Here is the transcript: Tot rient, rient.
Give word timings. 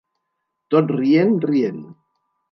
Tot 0.75 0.93
rient, 0.99 1.35
rient. 1.51 1.83